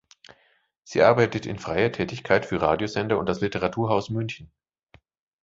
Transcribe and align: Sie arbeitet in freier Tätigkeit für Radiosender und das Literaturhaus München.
Sie 0.83 1.03
arbeitet 1.03 1.45
in 1.45 1.59
freier 1.59 1.91
Tätigkeit 1.91 2.47
für 2.47 2.59
Radiosender 2.59 3.19
und 3.19 3.29
das 3.29 3.39
Literaturhaus 3.39 4.09
München. 4.09 4.51